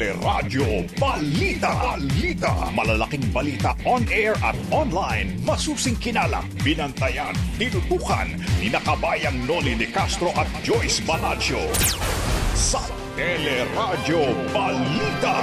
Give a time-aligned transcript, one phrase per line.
[0.00, 1.68] Teleradyo Balita.
[1.76, 2.72] Balita.
[2.72, 5.36] Malalaking balita on air at online.
[5.44, 8.32] Masusing kinalap, binantayan, tinutukan
[8.64, 11.60] ni nakabayang Noli de Castro at Joyce Balancho.
[12.56, 12.80] Sa
[13.12, 14.24] Teleradyo
[14.56, 15.36] Balita.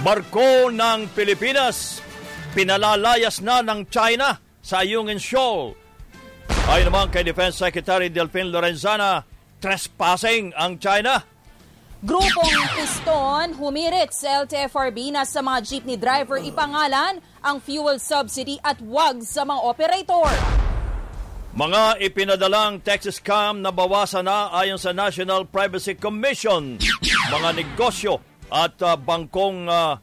[0.00, 2.00] Barko ng Pilipinas,
[2.56, 5.76] pinalalayas na ng China sa Ayungin Shoal.
[6.64, 9.33] Ayon naman kay Defense Secretary Delphine Lorenzana,
[9.64, 11.24] trespassing ang China.
[12.04, 18.76] Grupong Piston humirit sa LTFRB na sa mga jeepney driver ipangalan ang fuel subsidy at
[18.84, 20.28] wag sa mga operator.
[21.56, 26.76] Mga ipinadalang Texas scam na bawasan na ayon sa National Privacy Commission.
[27.32, 28.20] Mga negosyo
[28.52, 29.96] at uh, bangkong uh,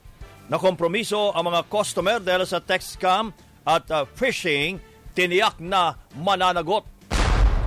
[0.50, 3.30] na kompromiso ang mga customer dahil sa text scam
[3.62, 4.82] at uh, phishing
[5.14, 6.91] tiniyak na mananagot.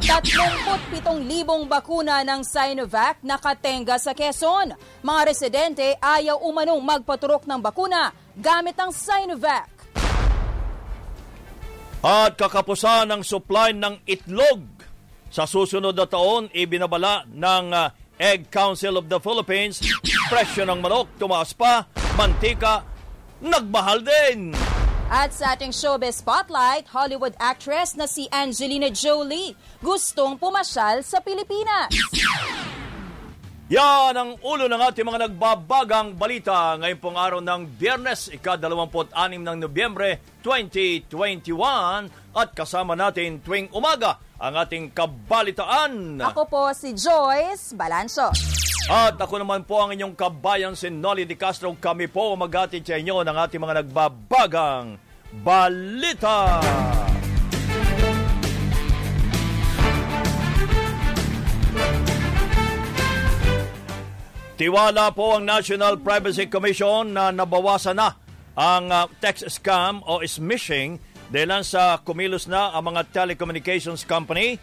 [0.05, 4.77] 37,000 bakuna ng Sinovac nakatenga sa Quezon.
[5.01, 9.73] Mga residente ayaw umanong magpaturok ng bakuna gamit ang Sinovac.
[12.05, 14.61] At kakapusan ng supply ng itlog.
[15.33, 17.89] Sa susunod na taon, ibinabala ng uh,
[18.21, 19.81] Egg Council of the Philippines,
[20.29, 21.89] presyo ng manok tumaas pa,
[22.21, 22.85] mantika
[23.41, 24.53] nagmahal din.
[25.15, 31.95] At sa ating showbiz spotlight, Hollywood actress na si Angelina Jolie gustong pumasyal sa Pilipinas.
[33.71, 39.57] Yan ang ulo ng ating mga nagbabagang balita ngayon pong araw ng Biyernes, ika-26 ng
[39.63, 41.15] Nobyembre 2021
[42.35, 46.27] at kasama natin tuwing umaga ang ating kabalitaan.
[46.27, 48.35] Ako po si Joyce Balancho.
[48.85, 51.73] At ako naman po ang inyong kabayan si Nolly Di Castro.
[51.73, 55.01] Kami po maghatid sa inyo ng ating mga nagbabagang
[55.43, 56.63] balita.
[64.55, 68.15] Tiwala po ang National Privacy Commission na nabawasan na
[68.55, 74.55] ang uh, text scam o smishing dahil sa kumilos na ang mga telecommunications company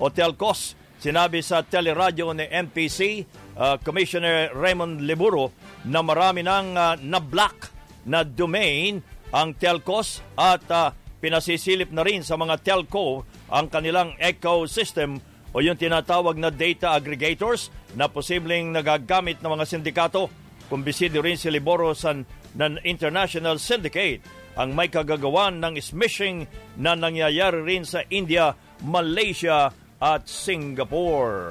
[0.00, 0.80] o telcos.
[0.96, 3.28] Sinabi sa teleradyo ni NPC
[3.60, 5.52] uh, Commissioner Raymond Liburo
[5.84, 7.68] na marami nang uh, na-block
[8.08, 15.18] na domain ang telcos at uh, pinasisilip na rin sa mga telco ang kanilang ecosystem
[15.50, 20.30] o yung tinatawag na data aggregators na posibleng nagagamit ng mga sindikato.
[20.70, 24.22] Kumbisido rin si Liboro sa ng International Syndicate
[24.54, 26.46] ang may kagagawan ng smishing
[26.78, 28.54] na nangyayari rin sa India,
[28.86, 31.50] Malaysia at Singapore.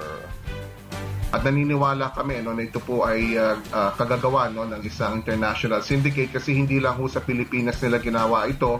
[1.33, 5.81] At naniniwala kami no, na ito po ay uh, uh, kagagawa no, ng isang international
[5.81, 8.77] syndicate kasi hindi lang ho sa Pilipinas nila ginawa ito.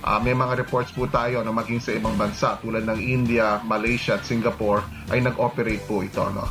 [0.00, 4.16] Uh, may mga reports po tayo na maging sa ibang bansa tulad ng India, Malaysia
[4.16, 4.80] at Singapore
[5.12, 6.24] ay nag-operate po ito.
[6.32, 6.48] No?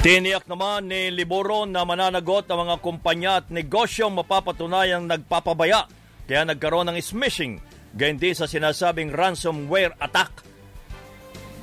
[0.00, 5.84] Tiniyak naman ni Liboro na mananagot ang mga kumpanya at negosyong mapapatunayang nagpapabaya
[6.24, 7.60] kaya nagkaroon ng smishing
[7.92, 10.55] gayon sa sinasabing ransomware attack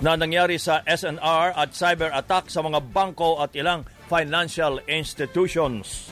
[0.04, 6.12] na nangyari sa SNR at cyber attack sa mga bangko at ilang financial institutions.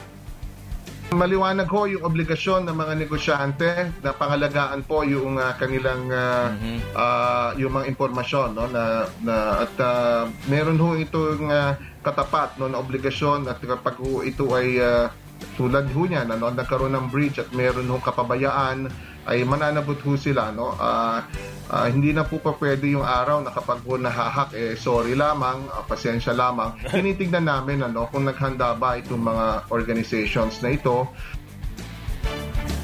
[1.12, 6.80] Maliwanag ho yung obligasyon ng mga negosyante na pangalagaan po yung uh, kanilang uh, mm-hmm.
[6.96, 12.72] uh, yung mga impormasyon no na, na at uh, meron ho itong uh, katapat no
[12.72, 15.12] na obligasyon at kapag ho ito ay uh,
[15.60, 18.88] tulad ho niya na no, nagkaroon ng breach at meron ho kapabayaan
[19.30, 20.74] ay mananabot ho sila no?
[20.74, 21.22] Uh,
[21.70, 25.70] uh, hindi na po pa pwede yung araw na kapag po nahahak eh sorry lamang
[25.70, 26.74] uh, pasensya lamang.
[26.90, 31.06] Tinitingnan namin ano kung naghanda ba itong mga organizations na ito.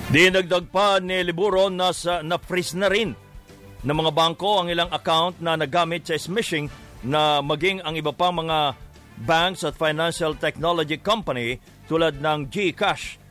[0.07, 3.11] Dinagdag pa ni Liburo na, sa, na freeze na rin
[3.83, 6.71] ng mga bangko ang ilang account na nagamit sa smishing
[7.03, 8.73] na maging ang iba pang mga
[9.27, 11.59] banks at financial technology company
[11.89, 13.26] tulad ng GCash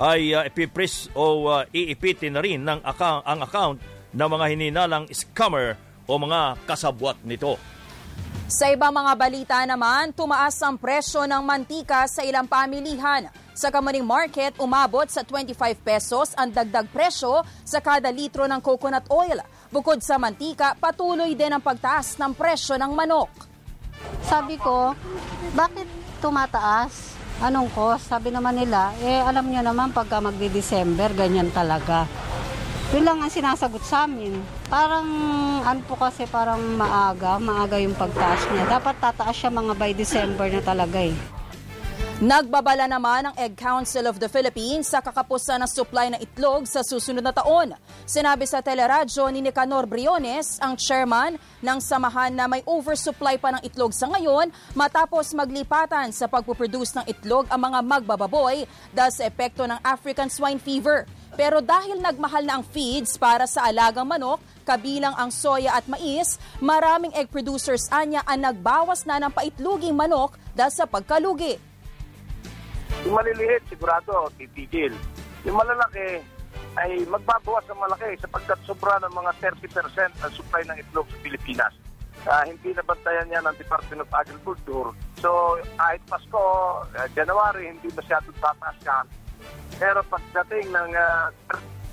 [0.00, 3.76] ay uh, ipipris o uh, iipitin na rin ng account, ang account
[4.16, 5.76] ng mga hininalang scammer
[6.08, 7.60] o mga kasabwat nito.
[8.50, 13.30] Sa ibang mga balita naman, tumaas ang presyo ng mantika sa ilang pamilihan.
[13.54, 19.06] Sa Kamaring Market, umabot sa 25 pesos ang dagdag presyo sa kada litro ng coconut
[19.06, 19.38] oil.
[19.70, 23.30] Bukod sa mantika, patuloy din ang pagtaas ng presyo ng manok.
[24.26, 24.98] Sabi ko,
[25.54, 25.86] bakit
[26.18, 27.19] tumataas?
[27.40, 28.12] Anong cost?
[28.12, 32.04] Sabi naman nila, eh alam niyo naman pagka magdi-December, ganyan talaga.
[32.92, 34.36] Yun lang ang sinasagot sa amin.
[34.68, 35.08] Parang,
[35.64, 38.76] ano po kasi, parang maaga, maaga yung pagtaas niya.
[38.76, 41.16] Dapat tataas siya mga by December na talaga eh.
[42.20, 46.84] Nagbabala naman ang Egg Council of the Philippines sa kakapusan ng supply ng itlog sa
[46.84, 47.72] susunod na taon.
[48.04, 53.64] Sinabi sa teleradyo ni Nicanor Briones, ang chairman ng samahan na may oversupply pa ng
[53.64, 59.64] itlog sa ngayon matapos maglipatan sa pagpuproduce ng itlog ang mga magbababoy dahil sa epekto
[59.64, 61.08] ng African swine fever.
[61.40, 66.36] Pero dahil nagmahal na ang feeds para sa alagang manok, kabilang ang soya at mais,
[66.60, 71.69] maraming egg producers anya ang nagbawas na ng paitluging manok dahil sa pagkalugi.
[73.04, 74.92] Yung maliliit, sigurado, titigil.
[75.48, 76.20] Yung malalaki,
[76.78, 81.74] ay magbabawas ng malaki sapagkat sobra ng mga 30% ang supply ng itlog sa Pilipinas.
[82.28, 84.92] Uh, hindi nabantayan yan ng Department of Agriculture.
[85.18, 86.44] So, kahit Pasko,
[86.84, 89.06] uh, January, hindi masyadong tataas yan.
[89.80, 91.32] Pero pagdating ng uh,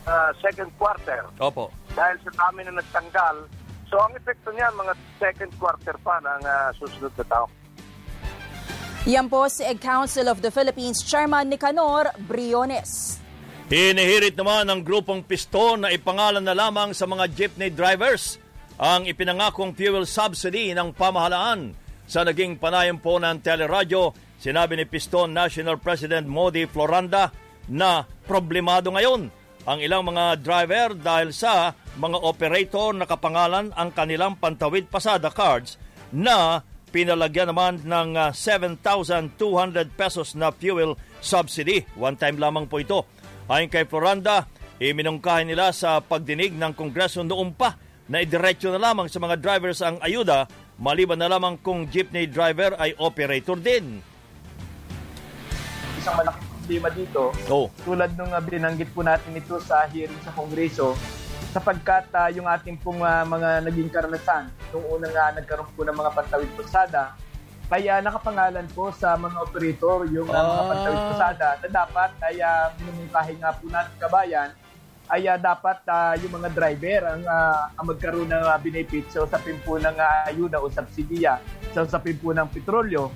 [0.03, 1.71] uh, second quarter, Opo.
[1.95, 3.47] dahil sa dami na nagtanggal,
[3.87, 7.51] so ang epekto niyan, mga second quarter pa ng uh, susunod na taon.
[9.07, 13.15] Yan po si Egg Council of the Philippines Chairman Nicanor Briones.
[13.71, 18.35] Hinihirit naman ng grupong piston na ipangalan na lamang sa mga jeepney drivers
[18.75, 21.71] ang ipinangakong fuel subsidy ng pamahalaan.
[22.03, 24.11] Sa naging panayam po ng teleradyo,
[24.43, 27.31] sinabi ni Piston National President Modi Floranda
[27.71, 29.31] na problemado ngayon
[29.63, 35.79] ang ilang mga driver dahil sa mga operator na kapangalan ang kanilang pantawid pasada cards
[36.11, 41.83] na pinalagyan naman ng 7,200 ah, pesos na fuel subsidy.
[41.99, 43.03] One time lamang po ito.
[43.47, 44.47] Ayon kay Floranda,
[44.79, 49.83] iminungkahin nila sa pagdinig ng Kongreso noong pa na idiretso na lamang sa mga drivers
[49.83, 50.47] ang ayuda
[50.77, 53.99] maliban na lamang kung jeepney driver ay operator din.
[55.97, 57.67] Isang malaking problema dito, oh.
[57.81, 60.93] tulad nung uh, binanggit po natin ito sa hearing sa Kongreso,
[61.51, 65.95] sapagkat uh, yung ating pong uh, mga naging karanasan nung unang uh, nagkaroon po ng
[65.95, 67.15] mga pantawid pasada,
[67.67, 72.65] kaya nakapangalan po sa mga operator yung uh, mga pantawid pasada na dapat ay uh,
[72.79, 74.49] minumungkahi nga po natin kabayan
[75.07, 79.23] ay uh, dapat uh, yung mga driver ang, uh, ang magkaroon ng uh, benefit sa
[79.23, 81.39] usapin po ng uh, ayuda o subsidiya
[81.71, 83.07] sa usapin po ng petrolyo.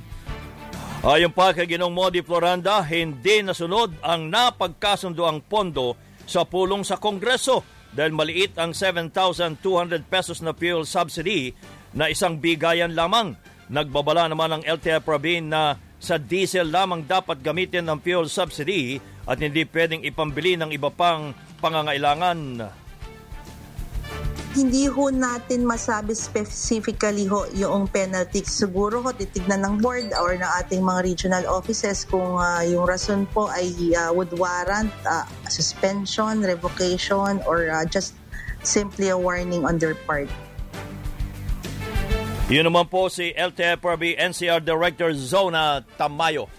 [1.02, 5.98] Ayon pa kay Ginong Modi Floranda, hindi nasunod ang napagkasundo ang pondo
[6.30, 9.60] sa pulong sa Kongreso dahil maliit ang 7,200
[10.08, 11.52] pesos na fuel subsidy
[11.92, 13.36] na isang bigayan lamang.
[13.72, 19.00] Nagbabala naman ang LTFRB na sa diesel lamang dapat gamitin ang fuel subsidy
[19.30, 22.68] at hindi pwedeng ipambili ng iba pang pangangailangan
[24.52, 28.44] hindi ho natin masabi specifically ho yung penalty.
[28.44, 33.24] Siguro ho titignan ng board or ng ating mga regional offices kung uh, yung rason
[33.32, 38.12] po ay uh, would warrant uh, suspension, revocation, or uh, just
[38.60, 40.28] simply a warning on their part.
[42.52, 46.52] Yun naman po si LTFRB NCR Director Zona Tamayo.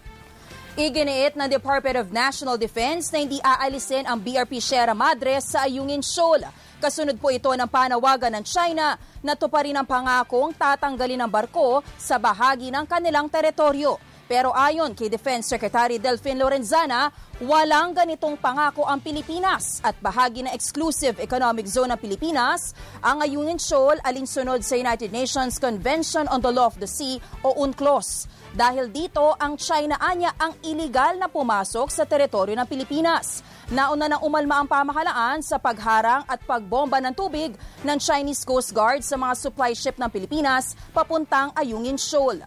[0.72, 6.00] Iginiit ng Department of National Defense na hindi aalisin ang BRP Sierra Madre sa Ayungin
[6.00, 6.48] Shoal.
[6.82, 12.18] Kasunod po ito ng panawagan ng China na tuparin ang pangakong tatanggalin ang barko sa
[12.18, 14.02] bahagi ng kanilang teritoryo.
[14.26, 17.06] Pero ayon kay Defense Secretary Delfin Lorenzana,
[17.38, 23.62] walang ganitong pangako ang Pilipinas at bahagi ng Exclusive Economic Zone ng Pilipinas ang Ayungin
[23.62, 28.26] Shoal alinsunod sa United Nations Convention on the Law of the Sea o UNCLOS.
[28.58, 33.40] Dahil dito, ang China anya ang iligal na pumasok sa teritoryo ng Pilipinas.
[33.72, 39.00] Nauna nang umalma ang pamahalaan sa pagharang at pagbomba ng tubig ng Chinese Coast Guard
[39.00, 42.44] sa mga supply ship ng Pilipinas papuntang Ayungin Shoal.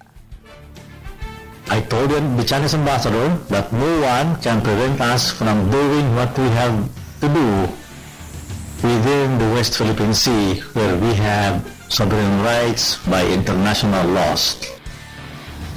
[1.74, 6.46] I told the Chinese ambassador that no one can prevent us from doing what we
[6.53, 6.77] have
[7.17, 7.50] to do
[8.86, 14.62] within the West Philippine Sea where we have sovereign rights by international laws.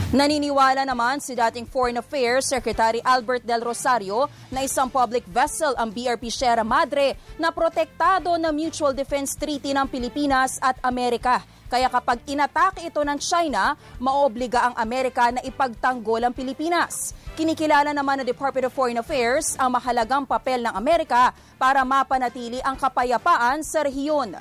[0.09, 5.93] Naniniwala naman si dating Foreign Affairs Secretary Albert Del Rosario na isang public vessel ang
[5.93, 11.45] BRP Sierra Madre na protektado ng Mutual Defense Treaty ng Pilipinas at Amerika.
[11.69, 17.13] Kaya kapag inatake ito ng China, maobliga ang Amerika na ipagtanggol ang Pilipinas.
[17.37, 22.81] Kinikilala naman ng Department of Foreign Affairs ang mahalagang papel ng Amerika para mapanatili ang
[22.81, 24.41] kapayapaan sa rehiyon.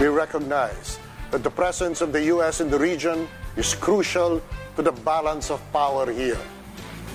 [0.00, 0.96] We recognize
[1.36, 2.64] that the presence of the U.S.
[2.64, 4.38] in the region is crucial
[4.78, 6.38] to the balance of power here.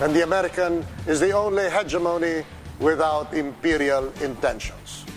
[0.03, 2.43] And the American is the only hegemony
[2.83, 5.07] without imperial intentions.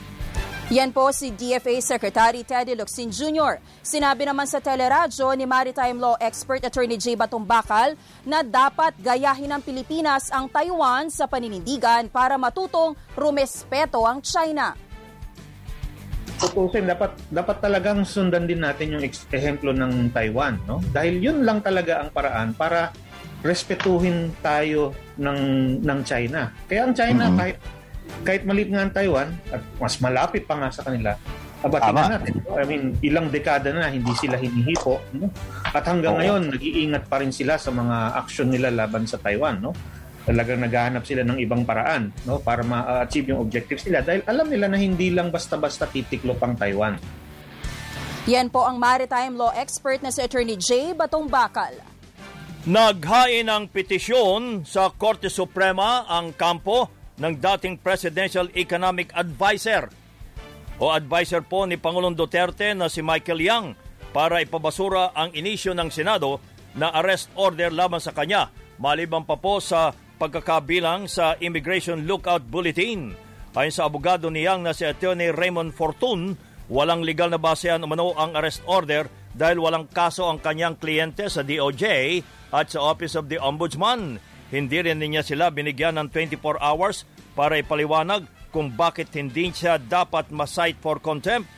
[0.67, 3.63] Yan po si DFA Secretary Teddy Locsin Jr.
[3.87, 7.15] Sinabi naman sa teleradyo ni Maritime Law Expert Attorney J.
[7.15, 7.95] Batumbakal
[8.27, 14.75] na dapat gayahin ng Pilipinas ang Taiwan sa paninindigan para matutong rumespeto ang China
[16.37, 19.03] tutusin dapat dapat talagang sundan din natin yung
[19.33, 22.93] ehemplo ng Taiwan no dahil yun lang talaga ang paraan para
[23.47, 24.91] respetuhin tayo
[25.21, 25.41] ng
[25.85, 26.51] ng China.
[26.67, 27.39] Kaya ang China mm-hmm.
[27.39, 27.59] kahit
[28.23, 31.19] kahit maliit nga ang Taiwan at mas malapit pa nga sa kanila,
[31.63, 32.33] aba tingnan natin.
[32.55, 35.27] I mean, ilang dekada na hindi sila hinihipo, no?
[35.67, 36.21] At hanggang Oo.
[36.23, 39.75] ngayon nag-iingat pa rin sila sa mga aksyon nila laban sa Taiwan, no?
[40.27, 44.67] Talagang naghahanap sila ng ibang paraan, no, para ma-achieve yung objectives nila dahil alam nila
[44.67, 46.99] na hindi lang basta-basta titiklop ang Taiwan.
[48.27, 50.99] Yan po ang maritime law expert na si Attorney J.
[50.99, 51.79] Batong Bakal.
[52.67, 56.91] Naghain ng petisyon sa Korte Suprema ang kampo
[57.23, 59.87] ng dating Presidential Economic Advisor
[60.83, 63.67] o advisor po ni Pangulong Duterte na si Michael Yang
[64.11, 66.43] para ipabasura ang inisyo ng Senado
[66.75, 73.13] na arrest order laban sa kanya maliban pa po sa pagkakabilang sa Immigration Lookout Bulletin.
[73.57, 76.37] Ayon sa abogado ni Yang na si Attorney Raymond Fortun,
[76.69, 81.41] walang legal na basehan umano ang arrest order dahil walang kaso ang kanyang kliyente sa
[81.41, 81.85] DOJ
[82.53, 84.21] at sa Office of the Ombudsman.
[84.53, 90.33] Hindi rin niya sila binigyan ng 24 hours para ipaliwanag kung bakit hindi siya dapat
[90.33, 91.49] ma-cite for contempt.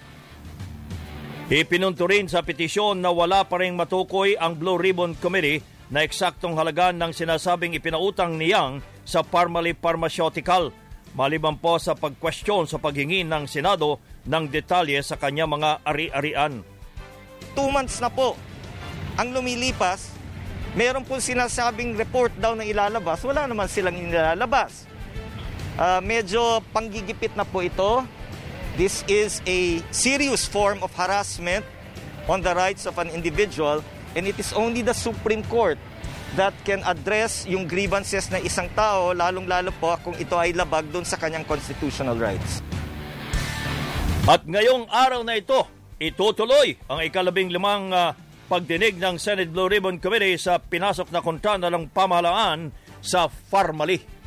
[1.48, 6.56] Ipinunto rin sa petisyon na wala pa rin matukoy ang Blue Ribbon Committee na eksaktong
[6.56, 10.72] halaga ng sinasabing ipinautang ni Yang sa Parmalee Pharmaceutical
[11.16, 16.60] maliban po sa pagkwestiyon sa paghingi ng Senado ng detalye sa kanya mga ari-arian.
[17.56, 18.36] Two months na po
[19.16, 20.18] ang lumilipas
[20.76, 24.84] Meron po sinasabing report daw na ilalabas, wala naman silang ilalabas.
[25.74, 28.06] Uh, medyo panggigipit na po ito.
[28.76, 31.64] This is a serious form of harassment
[32.28, 33.82] on the rights of an individual
[34.18, 35.78] and it is only the Supreme Court
[36.34, 41.06] that can address yung grievances na isang tao, lalong-lalo po kung ito ay labag doon
[41.06, 42.60] sa kanyang constitutional rights.
[44.28, 45.64] At ngayong araw na ito,
[45.96, 48.12] itutuloy ang ikalabing limang uh,
[48.50, 54.17] pagdinig ng Senate Blue Ribbon Committee sa pinasok na kontrata ng pamahalaan sa Farmally.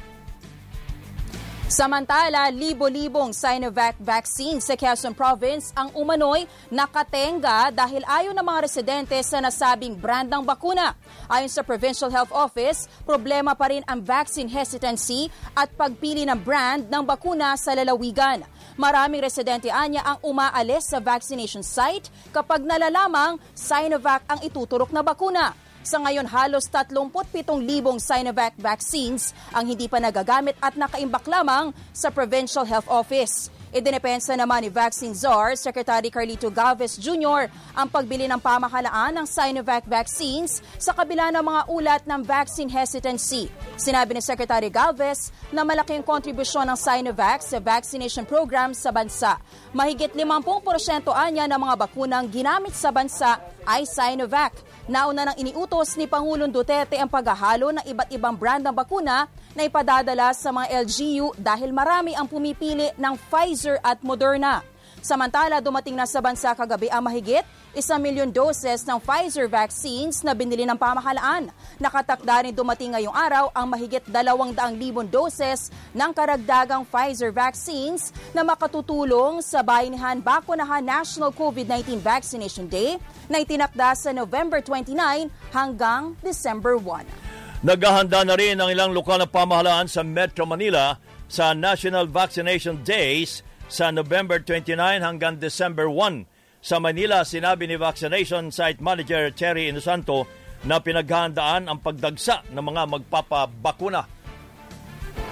[1.72, 9.16] Samantala, libo-libong Sinovac vaccine sa Quezon Province ang umano'y nakatenga dahil ayaw ng mga residente
[9.24, 11.00] sa nasabing brand ng bakuna.
[11.32, 16.92] Ayon sa Provincial Health Office, problema pa rin ang vaccine hesitancy at pagpili ng brand
[16.92, 18.44] ng bakuna sa lalawigan.
[18.76, 25.56] Maraming residente anya ang umaalis sa vaccination site kapag nalalamang Sinovac ang ituturok na bakuna.
[25.82, 32.70] Sa ngayon, halos 37,000 Sinovac vaccines ang hindi pa nagagamit at nakaimbak lamang sa Provincial
[32.70, 33.50] Health Office.
[33.72, 37.48] Idinepensa naman ni Vaccine Czar, Secretary Carlito Galvez Jr.
[37.72, 43.48] ang pagbili ng pamahalaan ng Sinovac vaccines sa kabila ng mga ulat ng vaccine hesitancy.
[43.80, 49.40] Sinabi ni Secretary Galvez na malaking kontribusyon ng Sinovac sa vaccination program sa bansa.
[49.72, 54.52] Mahigit 50% anya ng mga bakunang ginamit sa bansa ay Sinovac.
[54.92, 59.24] Nauna nang iniutos ni Pangulong Duterte ang paghahalo ng iba't ibang brand ng bakuna
[59.56, 64.60] na ipadadala sa mga LGU dahil marami ang pumipili ng Pfizer at Moderna.
[65.00, 70.36] Samantala, dumating na sa bansa kagabi ang mahigit isang milyon doses ng Pfizer vaccines na
[70.36, 71.52] binili ng pamahalaan.
[71.80, 79.40] Nakatakda rin dumating ngayong araw ang mahigit 200,000 doses ng karagdagang Pfizer vaccines na makatutulong
[79.40, 83.00] sa Bayanihan Bakunahan National COVID-19 Vaccination Day
[83.32, 87.64] na itinakda sa November 29 hanggang December 1.
[87.64, 90.98] Naghahanda na rin ang ilang lokal na pamahalaan sa Metro Manila
[91.32, 96.31] sa National Vaccination Days sa November 29 hanggang December 1.
[96.62, 100.30] Sa Manila, sinabi ni Vaccination Site Manager Cherry Inosanto
[100.62, 104.06] na pinaghahandaan ang pagdagsa ng mga magpapabakuna.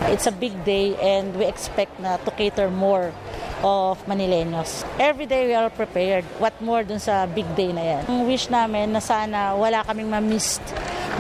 [0.09, 3.13] It's a big day and we expect na to cater more
[3.61, 4.81] of Manileños.
[4.97, 6.25] Every day we are prepared.
[6.41, 8.03] What more dun sa big day na yan.
[8.09, 10.57] Ang wish namin na sana wala kaming ma-miss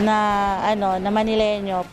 [0.01, 0.17] na,
[0.73, 1.85] ano, na Manileño.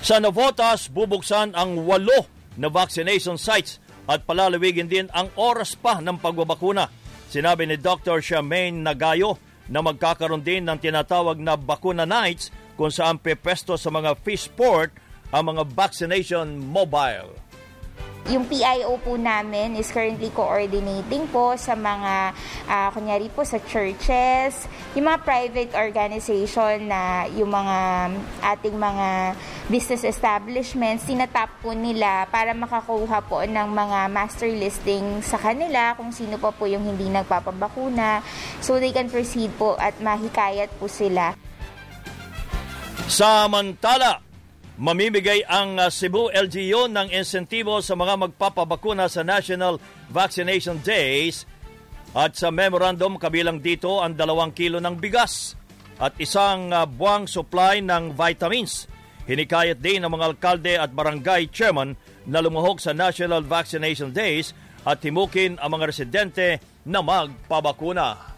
[0.00, 2.24] Sa Navotas, bubuksan ang walo
[2.56, 3.76] na vaccination sites
[4.08, 6.99] at palalawigin din ang oras pa ng pagbabakuna
[7.30, 8.18] Sinabi ni Dr.
[8.18, 9.38] Charmaine Nagayo
[9.70, 14.90] na magkakaroon din ng tinatawag na bakuna nights kung saan pepesto sa mga fish port
[15.30, 17.30] ang mga vaccination mobile.
[18.28, 22.36] Yung PIO po namin is currently coordinating po sa mga,
[22.68, 27.78] uh, kunyari po sa churches, yung mga private organization na yung mga
[28.44, 29.32] ating mga
[29.72, 36.12] business establishments, tinatap po nila para makakuha po ng mga master listing sa kanila kung
[36.12, 38.20] sino pa po yung hindi nagpapabakuna
[38.60, 41.32] so they can proceed po at mahikayat po sila.
[43.10, 44.29] Samantala,
[44.80, 49.76] Mamimigay ang uh, Cebu LGU ng insentibo sa mga magpapabakuna sa National
[50.08, 51.44] Vaccination Days
[52.16, 55.60] at sa memorandum kabilang dito ang dalawang kilo ng bigas.
[56.00, 58.88] at isang uh, buwang supply ng vitamins.
[59.28, 61.92] Hinikayat din ng mga alkalde at barangay chairman
[62.24, 64.56] na lumuhok sa National Vaccination Days
[64.88, 66.56] at himukin ang mga residente
[66.88, 68.29] na magpabakuna.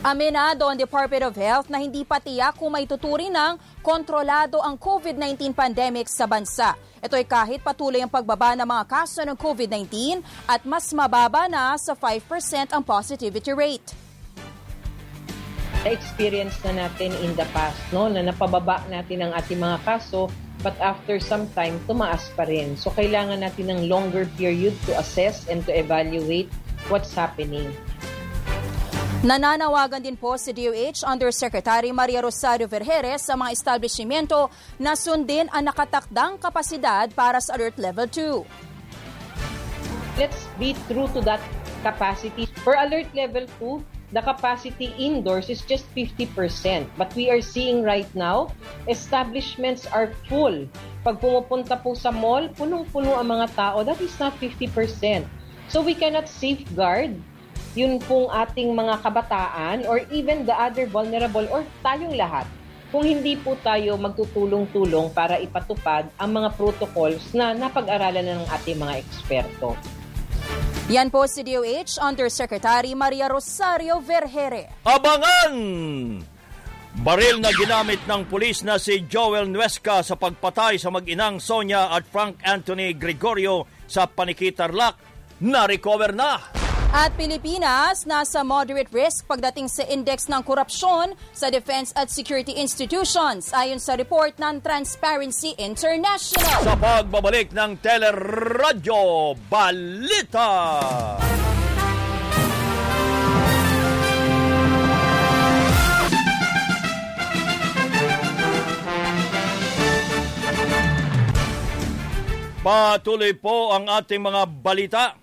[0.00, 4.80] Aminado ang Department of Health na hindi pa tiyak kung may tuturing ng kontrolado ang
[4.80, 6.72] COVID-19 pandemic sa bansa.
[7.04, 11.76] Ito ay kahit patuloy ang pagbaba ng mga kaso ng COVID-19 at mas mababa na
[11.76, 13.92] sa 5% ang positivity rate
[15.80, 18.04] na-experience na natin in the past, no?
[18.04, 20.28] na napababa natin ang ating mga kaso,
[20.60, 22.76] but after some time, tumaas pa rin.
[22.76, 26.52] So, kailangan natin ng longer period to assess and to evaluate
[26.92, 27.72] what's happening.
[29.20, 34.48] Nananawagan din po si DOH Undersecretary Maria Rosario Vergeres sa mga establishmento
[34.80, 40.16] na sundin ang nakatakdang kapasidad para sa Alert Level 2.
[40.16, 41.36] Let's be true to that
[41.84, 42.48] capacity.
[42.64, 46.88] For Alert Level 2, the capacity indoors is just 50%.
[46.96, 48.56] But we are seeing right now,
[48.88, 50.64] establishments are full.
[51.04, 53.84] Pag pumupunta po sa mall, punong-puno ang mga tao.
[53.84, 55.28] That is not 50%.
[55.68, 57.20] So we cannot safeguard
[57.78, 62.46] yun pong ating mga kabataan or even the other vulnerable or tayong lahat
[62.90, 68.78] kung hindi po tayo magtutulong-tulong para ipatupad ang mga protocols na napag-aralan na ng ating
[68.78, 69.78] mga eksperto.
[70.90, 74.82] Yan po si DOH Undersecretary Maria Rosario Vergere.
[74.82, 75.54] Abangan!
[76.90, 82.02] Baril na ginamit ng pulis na si Joel Nuesca sa pagpatay sa mag-inang Sonia at
[82.10, 84.98] Frank Anthony Gregorio sa Panikitarlac
[85.38, 86.59] na-recover na.
[86.90, 93.54] At Pilipinas, nasa moderate risk pagdating sa index ng korupsyon sa defense at security institutions
[93.54, 96.66] ayon sa report ng Transparency International.
[96.66, 100.50] Sa pagbabalik ng Teleradyo Balita.
[112.66, 115.14] Patuloy po ang ating mga balita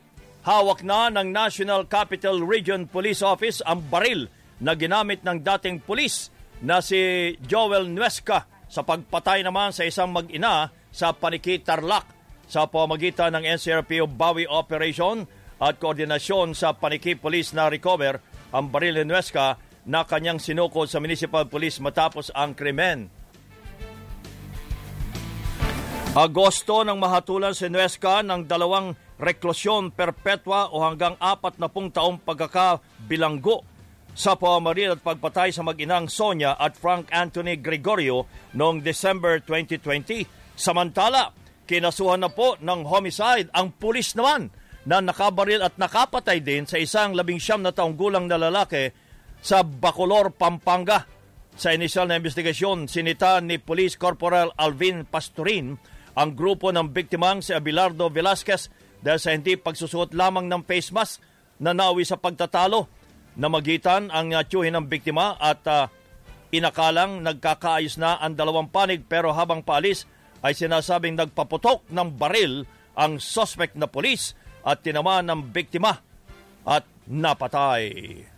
[0.48, 4.32] Hawak na ng National Capital Region Police Office ang baril
[4.64, 6.32] na ginamit ng dating pulis
[6.64, 12.08] na si Joel Nuesca sa pagpatay naman sa isang mag-ina sa Paniki, Tarlac
[12.48, 15.28] sa pamagitan ng NCRPO Bawi Operation
[15.60, 18.24] at koordinasyon sa Paniki Police na recover
[18.56, 23.12] ang baril ni Nuesca na kanyang sinukod sa Municipal Police matapos ang krimen.
[26.16, 32.22] Agosto nang mahatulan si Nuesca ng dalawang reklusyon perpetua o hanggang apat na pung taong
[32.22, 33.66] pagkakabilanggo
[34.18, 38.26] sa pamamaril at pagpatay sa mag-inang Sonia at Frank Anthony Gregorio
[38.58, 40.58] noong December 2020.
[40.58, 41.30] Samantala,
[41.70, 44.50] kinasuhan na po ng homicide ang pulis naman
[44.90, 48.90] na nakabaril at nakapatay din sa isang labing siyam na taong gulang na lalaki
[49.38, 51.06] sa Bacolor, Pampanga.
[51.58, 55.78] Sa inisyal na investigasyon, sinita ni Police Corporal Alvin Pastorin
[56.18, 58.70] ang grupo ng biktimang si Abilardo Velasquez
[59.02, 61.22] dahil sa hindi pagsusuot lamang ng face mask
[61.62, 62.86] na nawi sa pagtatalo
[63.38, 65.86] na magitan ang uh, tiyuhin ng biktima at uh,
[66.50, 70.10] inakalang nagkakaayos na ang dalawang panig pero habang paalis
[70.42, 72.66] ay sinasabing nagpaputok ng baril
[72.98, 74.34] ang suspect na polis
[74.66, 76.02] at tinamaan ng biktima
[76.66, 78.37] at napatay.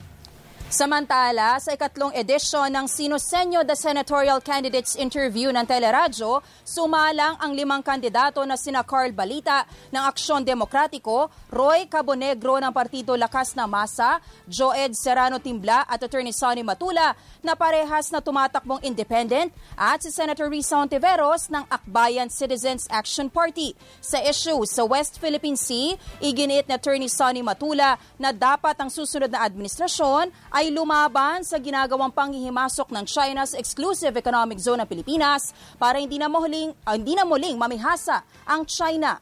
[0.70, 7.82] Samantala, sa ikatlong edisyon ng Sinusenyo the Senatorial Candidates Interview ng Teleradyo, sumalang ang limang
[7.82, 14.22] kandidato na sina Carl Balita ng Aksyon Demokratiko, Roy Cabonegro ng Partido Lakas na Masa,
[14.46, 20.54] Joed Serrano Timbla at Attorney Sonny Matula na parehas na tumatakbong independent at si Senator
[20.54, 23.74] Risa Ontiveros ng Akbayan Citizens Action Party.
[24.06, 29.34] Sa issue sa West Philippine Sea, iginiit ni Attorney Sonny Matula na dapat ang susunod
[29.34, 36.04] na administrasyon ay lumaban sa ginagawang panghihimasok ng China's exclusive economic zone ng Pilipinas para
[36.04, 39.16] hindi na muling, uh, hindi na muling mamihasa ang China.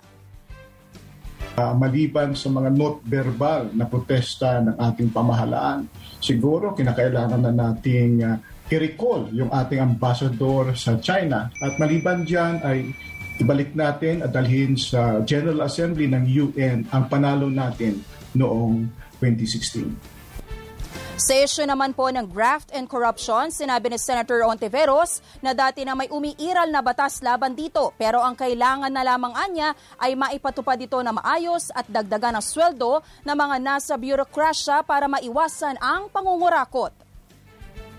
[1.54, 5.86] Uh, maliban sa mga not verbal na protesta ng ating pamahalaan,
[6.17, 8.41] siguro kinakailangan na nating uh,
[8.73, 11.54] i-recall yung ating ambassador sa China.
[11.62, 12.89] At maliban dyan ay
[13.38, 18.02] ibalik natin at dalhin sa General Assembly ng UN ang panalo natin
[18.34, 18.89] noong
[19.21, 20.16] 2016.
[21.17, 25.97] Sa issue naman po ng graft and corruption, sinabi ni Senator Ontiveros na dati na
[25.97, 31.01] may umiiral na batas laban dito pero ang kailangan na lamang anya ay maipatupad dito
[31.01, 37.07] na maayos at dagdagan ng sweldo ng mga nasa bureaucracia para maiwasan ang pangungurakot.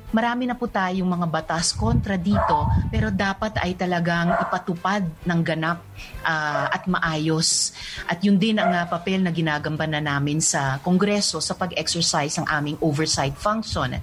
[0.09, 5.85] Marami na po tayong mga batas kontra dito pero dapat ay talagang ipatupad ng ganap
[6.25, 7.77] uh, at maayos.
[8.09, 12.49] At yun din ang uh, papel na ginagamba na namin sa Kongreso sa pag-exercise ng
[12.49, 14.01] aming oversight function.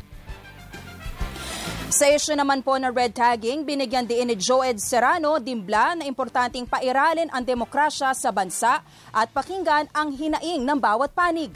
[1.90, 6.70] Sa isyu naman po ng red tagging, binigyan din ni Joed Serrano Dimbla na importanteng
[6.70, 11.56] pairalin ang demokrasya sa bansa at pakinggan ang hinaing ng bawat panig.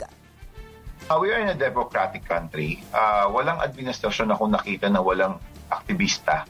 [1.10, 2.78] Uh, we are in a democratic country.
[2.94, 6.46] Uh, walang administrasyon akong nakita na walang aktivista.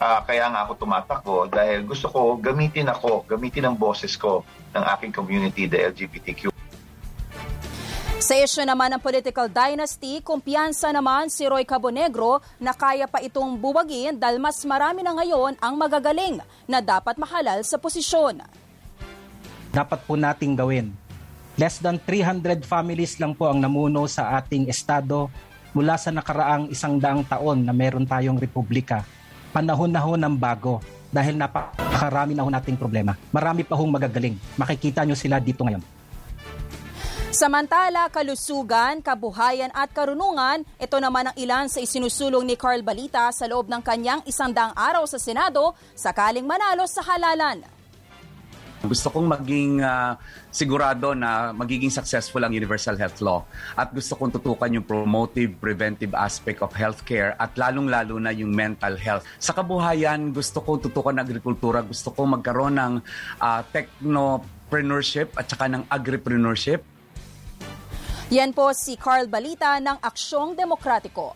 [0.00, 4.80] Uh, kaya nga ako tumatakbo dahil gusto ko gamitin ako, gamitin ang boses ko ng
[4.96, 6.48] aking community, the LGBTQ.
[8.16, 13.60] Sa isyu naman ng political dynasty, kumpiyansa naman si Roy Cabonegro na kaya pa itong
[13.60, 18.40] buwagin dahil mas marami na ngayon ang magagaling na dapat mahalal sa posisyon.
[19.68, 20.96] Dapat po nating gawin.
[21.58, 25.26] Less than 300 families lang po ang namuno sa ating estado
[25.74, 29.02] mula sa nakaraang isang daang taon na meron tayong republika.
[29.50, 30.78] Panahon na ho ng bago
[31.10, 33.18] dahil napakarami na ho nating problema.
[33.34, 34.38] Marami pa hong magagaling.
[34.54, 35.82] Makikita nyo sila dito ngayon.
[37.34, 43.50] Samantala, kalusugan, kabuhayan at karunungan, ito naman ang ilan sa isinusulong ni Carl Balita sa
[43.50, 47.77] loob ng kanyang isandang araw sa Senado sakaling manalo sa halalan.
[48.78, 50.14] Gusto kong maging uh,
[50.54, 53.42] sigurado na magiging successful ang Universal Health Law
[53.74, 58.94] at gusto kong tutukan yung promotive, preventive aspect of healthcare at lalong-lalo na yung mental
[58.94, 59.26] health.
[59.42, 62.94] Sa kabuhayan, gusto kong tutukan ng agrikultura, gusto kong magkaroon ng
[63.42, 66.86] uh, technopreneurship at saka ng agripreneurship
[68.28, 71.32] yan po si Carl Balita ng Aksyong Demokratiko.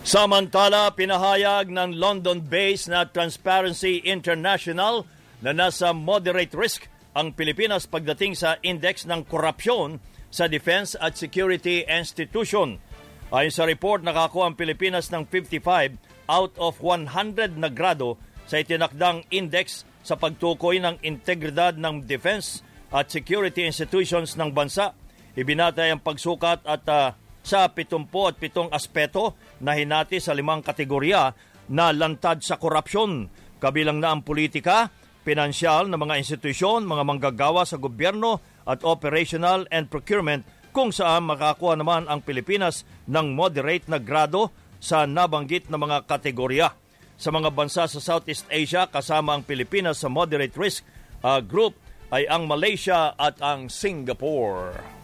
[0.00, 5.04] Samantala, pinahayag ng London-based na Transparency International
[5.44, 10.00] na nasa moderate risk ang Pilipinas pagdating sa index ng korupsyon
[10.32, 12.80] sa defense at security institution.
[13.28, 16.00] Ayon sa report, nakakuha ang Pilipinas ng 55
[16.32, 18.16] out of 100 na grado
[18.48, 24.96] sa itinakdang index sa pagtukoy ng integridad ng defense at security institutions ng bansa
[25.34, 27.10] Ibinatay ang pagsukat at uh,
[27.42, 31.34] sa 77 aspeto na hinati sa limang kategorya
[31.74, 33.26] na lantad sa korupsyon.
[33.58, 39.88] Kabilang na ang politika, pinansyal na mga institusyon, mga manggagawa sa gobyerno at operational and
[39.88, 46.04] procurement kung saan makakuha naman ang Pilipinas ng moderate na grado sa nabanggit na mga
[46.04, 46.76] kategorya.
[47.16, 50.84] Sa mga bansa sa Southeast Asia kasama ang Pilipinas sa moderate risk
[51.24, 51.78] uh, group
[52.12, 55.03] ay ang Malaysia at ang Singapore.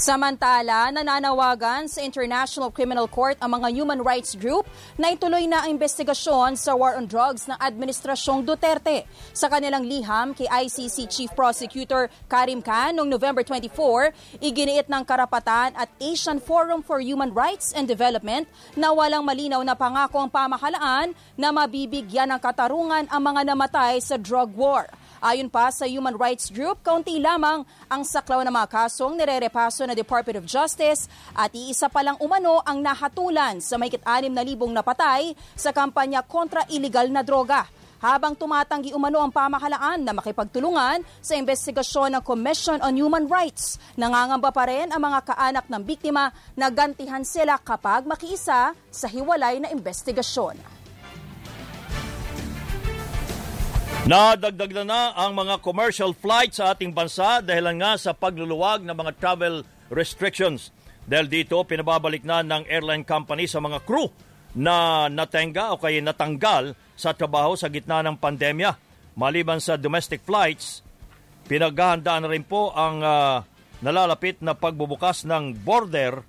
[0.00, 4.64] Samantala, nananawagan sa International Criminal Court ang mga human rights group
[4.96, 9.04] na ituloy na ang investigasyon sa war on drugs ng Administrasyong Duterte.
[9.36, 15.76] Sa kanilang liham kay ICC Chief Prosecutor Karim Khan noong November 24, iginiit ng karapatan
[15.76, 18.48] at Asian Forum for Human Rights and Development
[18.80, 24.16] na walang malinaw na pangako ang pamahalaan na mabibigyan ng katarungan ang mga namatay sa
[24.16, 24.88] drug war.
[25.20, 27.60] Ayon pa sa Human Rights Group, kaunti lamang
[27.92, 32.64] ang saklaw ng mga kasong nirerepaso na Department of Justice at iisa pa lang umano
[32.64, 34.32] ang nahatulan sa may 6,000
[34.72, 37.68] napatay sa kampanya kontra illegal na droga
[38.00, 43.76] habang tumatanggi umano ang pamahalaan na makipagtulungan sa investigasyon ng Commission on Human Rights.
[44.00, 49.60] Nangangamba pa rin ang mga kaanak ng biktima na gantihan sila kapag makiisa sa hiwalay
[49.60, 50.79] na investigasyon.
[54.10, 58.90] Nadagdag na na ang mga commercial flights sa ating bansa dahil nga sa pagluluwag ng
[58.90, 60.74] mga travel restrictions.
[61.06, 64.10] Dahil dito, pinababalik na ng airline company sa mga crew
[64.50, 68.74] na natenga o kaya natanggal sa trabaho sa gitna ng pandemya.
[69.14, 70.82] Maliban sa domestic flights,
[71.46, 73.46] pinaghahandaan na rin po ang uh,
[73.78, 76.26] nalalapit na pagbubukas ng border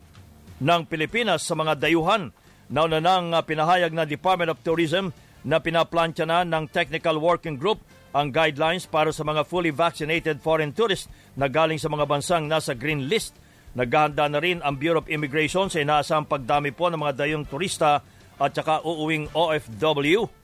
[0.61, 2.29] ng Pilipinas sa mga dayuhan.
[2.69, 5.09] Nauna nang uh, pinahayag na Department of Tourism
[5.45, 10.75] na pinaplantya na ng Technical Working Group ang guidelines para sa mga fully vaccinated foreign
[10.75, 11.07] tourists
[11.39, 13.37] na galing sa mga bansang nasa green list.
[13.71, 18.03] Naghahanda na rin ang Bureau of Immigration sa inaasahang pagdami po ng mga dayong turista
[18.35, 20.40] at saka uuwing OFW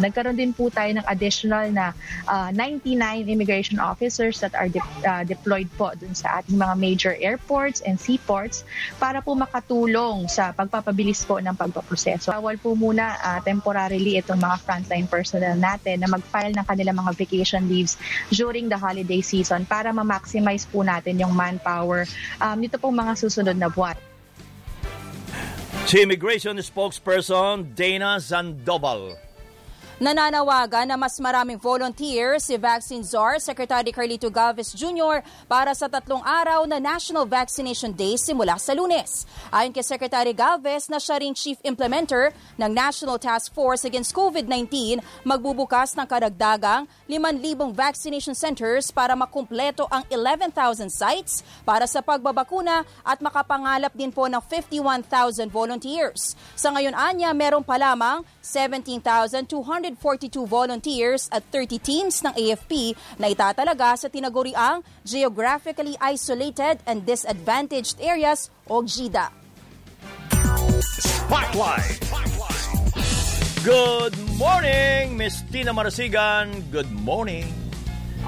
[0.00, 1.92] Nagkaroon din po tayo ng additional na
[2.24, 6.74] uh, ah, 99 immigration officers that are de- uh, deployed po dun sa ating mga
[6.80, 8.64] major airports and seaports
[8.96, 12.32] para po makatulong sa pagpapabilis po ng pagpaproseso.
[12.32, 17.12] Bawal po muna uh, temporarily itong mga frontline personnel natin na mag-file ng kanilang mga
[17.14, 18.00] vacation leaves
[18.32, 22.08] during the holiday season para ma-maximize po natin yung manpower
[22.40, 23.94] um, nito pong mga susunod na buwan.
[25.90, 29.29] Si Immigration Spokesperson Dana Zandobal
[30.00, 35.20] Nananawagan na mas maraming volunteers si Vaccine Czar Secretary Carlito Galvez Jr.
[35.44, 39.28] para sa tatlong araw na National Vaccination Day simula sa lunes.
[39.52, 45.04] Ayon kay Secretary Galvez na siya ring chief implementer ng National Task Force Against COVID-19,
[45.20, 53.20] magbubukas ng karagdagang 5,000 vaccination centers para makumpleto ang 11,000 sites para sa pagbabakuna at
[53.20, 56.40] makapangalap din po ng 51,000 volunteers.
[56.56, 58.24] Sa ngayon anya, meron pa lamang
[59.96, 67.98] 17,242 volunteers at 30 teams ng AFP na itatalaga sa tinaguriang Geographically Isolated and Disadvantaged
[67.98, 69.32] Areas o GIDA.
[70.80, 71.98] Spotlight!
[73.60, 76.64] Good morning, Miss Tina Marasigan.
[76.72, 77.69] Good morning.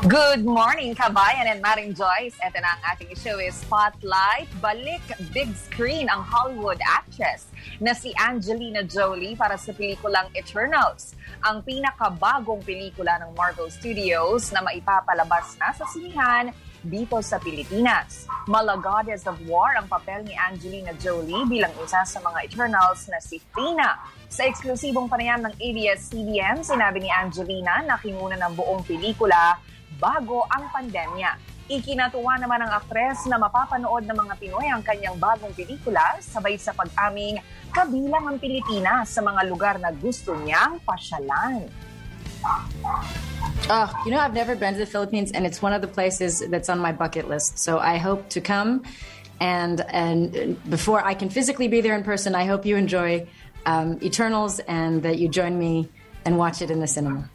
[0.02, 2.34] Good morning, kabayan and Maring Joyce.
[2.42, 4.50] Ito na ang ating show is Spotlight.
[4.58, 4.98] Balik
[5.30, 7.46] big screen ang Hollywood actress
[7.78, 11.14] na si Angelina Jolie para sa pelikulang Eternals,
[11.46, 16.50] ang pinakabagong pelikula ng Marvel Studios na maipapalabas na sa sinihan
[16.82, 18.26] dito sa Pilipinas.
[18.50, 23.22] Mala Goddess of War ang papel ni Angelina Jolie bilang isa sa mga Eternals na
[23.22, 24.02] si Thena.
[24.26, 29.62] Sa eksklusibong panayam ng ABS-CBN, sinabi ni Angelina na kinuna ng buong pelikula
[30.00, 31.36] bago ang pandemya.
[31.72, 36.74] Ikinatuwa naman ng aktres na mapapanood ng mga Pinoy ang kanyang bagong pelikula sabay sa
[36.76, 37.40] pag-aming
[37.72, 41.64] kabilang ang Pilipinas sa mga lugar na gusto niyang pasyalan.
[43.70, 46.42] Oh, you know, I've never been to the Philippines, and it's one of the places
[46.50, 47.58] that's on my bucket list.
[47.58, 48.82] So I hope to come,
[49.40, 53.26] and and before I can physically be there in person, I hope you enjoy
[53.64, 55.88] um, Eternals and that you join me
[56.24, 57.30] and watch it in the cinema.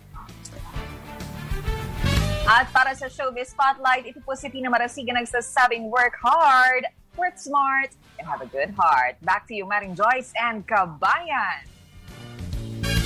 [2.47, 6.88] At para sa Showbiz Spotlight, ito po si Tina Marasigan nagsasabing work hard,
[7.19, 9.19] work smart, and have a good heart.
[9.19, 11.67] Back to you, Maring Joyce and Kabayan.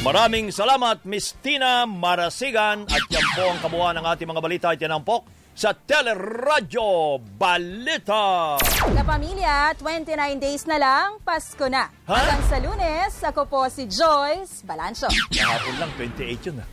[0.06, 2.86] Maraming salamat, Miss Tina Marasigan.
[2.86, 8.56] At yan po ang kabuuan ng ating mga balita ang po sa Teleradyo Balita.
[8.96, 10.08] Kapamilya, 29
[10.40, 11.92] days na lang, Pasko na.
[12.08, 12.14] Ha?
[12.16, 15.12] Hanggang sa lunes, ako po si Joyce Balancho.
[15.30, 16.64] Kahapon lang, 28 yun.
[16.64, 16.68] ah.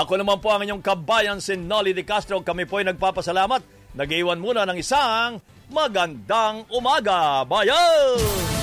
[0.00, 2.40] Ako naman po ang inyong kabayan, si Nolly De Castro.
[2.40, 3.60] Kami po ay nagpapasalamat.
[3.92, 7.44] Nag-iwan muna ng isang magandang umaga.
[7.44, 8.61] Bayan!